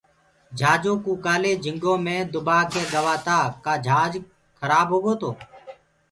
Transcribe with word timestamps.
جھاجو 0.57 0.93
ڪوُ 1.03 1.11
ڪآلي 1.25 1.51
جھنگو 1.63 1.93
مينٚ 2.05 2.29
دُبآ 2.33 2.57
ڪيِ 2.71 2.83
گوآ 2.93 3.15
تآ 3.25 3.37
ڪآ 3.63 3.73
جھاج 3.85 4.11
ڏِريآريهِرو 4.59 5.13
تو 5.21 5.29